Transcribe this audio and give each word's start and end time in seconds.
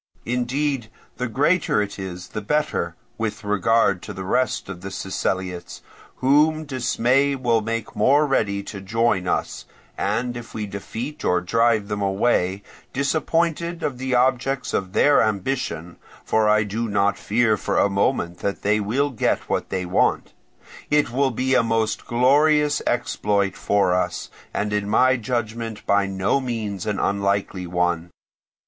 Indeed, 0.25 0.89
the 1.17 1.27
greater 1.27 1.79
it 1.79 1.99
is 1.99 2.29
the 2.29 2.41
better, 2.41 2.95
with 3.19 3.43
regard 3.43 4.01
to 4.01 4.13
the 4.13 4.23
rest 4.23 4.67
of 4.67 4.81
the 4.81 4.89
Siceliots, 4.89 5.83
whom 6.15 6.65
dismay 6.65 7.35
will 7.35 7.61
make 7.61 7.95
more 7.95 8.25
ready 8.25 8.63
to 8.63 8.81
join 8.81 9.27
us; 9.27 9.65
and 9.99 10.35
if 10.35 10.55
we 10.55 10.65
defeat 10.65 11.23
or 11.23 11.39
drive 11.39 11.87
them 11.87 12.01
away, 12.01 12.63
disappointed 12.93 13.83
of 13.83 13.99
the 13.99 14.15
objects 14.15 14.73
of 14.73 14.93
their 14.93 15.21
ambition 15.21 15.97
(for 16.25 16.49
I 16.49 16.63
do 16.63 16.89
not 16.89 17.15
fear 17.15 17.55
for 17.55 17.77
a 17.77 17.87
moment 17.87 18.39
that 18.39 18.63
they 18.63 18.79
will 18.79 19.11
get 19.11 19.47
what 19.47 19.69
they 19.69 19.85
want), 19.85 20.33
it 20.89 21.11
will 21.11 21.29
be 21.29 21.53
a 21.53 21.61
most 21.61 22.07
glorious 22.07 22.81
exploit 22.87 23.55
for 23.55 23.93
us, 23.93 24.31
and 24.51 24.73
in 24.73 24.89
my 24.89 25.15
judgment 25.15 25.85
by 25.85 26.07
no 26.07 26.39
means 26.41 26.87
an 26.87 26.97
unlikely 26.97 27.67
one. 27.67 28.09